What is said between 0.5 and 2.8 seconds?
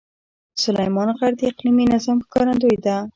سلیمان غر د اقلیمي نظام ښکارندوی